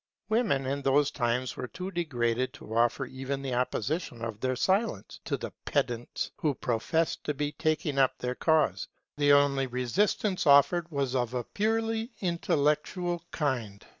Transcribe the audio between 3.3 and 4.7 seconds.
the opposition of their